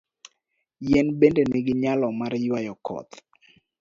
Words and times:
Yien 0.87 1.07
bende 1.19 1.41
nigi 1.49 1.73
nyalo 1.81 2.07
mar 2.19 2.33
ywayo 2.45 2.73
koth. 2.85 3.11